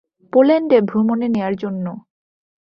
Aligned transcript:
পোল্যান্ডে 0.33 0.77
ভ্রমণে 0.89 1.27
নেয়ার 1.29 1.53
জন্য। 1.55 1.85